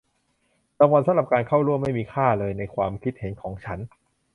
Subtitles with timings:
[0.79, 3.79] รางวัลสำหรับการเข้าร่วมไม่มีค่าเลยในความคิดเห็นของฉัน